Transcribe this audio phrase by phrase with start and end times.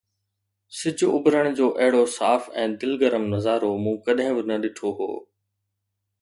[0.77, 5.11] سج اڀرڻ جو اهڙو صاف ۽ دل گرم نظارو مون ڪڏهن به نه ڏٺو هو